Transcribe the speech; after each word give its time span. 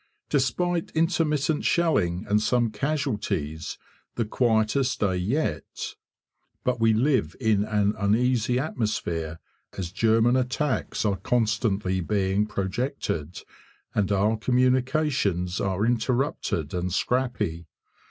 Despite 0.31 0.89
intermittent 0.95 1.63
shelling 1.63 2.25
and 2.27 2.41
some 2.41 2.71
casualties 2.71 3.77
the 4.15 4.25
quietest 4.25 4.99
day 4.99 5.17
yet; 5.17 5.93
but 6.63 6.79
we 6.79 6.91
live 6.91 7.35
in 7.39 7.63
an 7.65 7.93
uneasy 7.99 8.57
atmosphere 8.57 9.37
as 9.77 9.91
German 9.91 10.35
attacks 10.35 11.05
are 11.05 11.17
constantly 11.17 11.99
being 12.01 12.47
projected, 12.47 13.43
and 13.93 14.11
our 14.11 14.37
communications 14.37 15.61
are 15.61 15.85
interrupted 15.85 16.73
and 16.73 16.91
scrappy. 16.91 17.67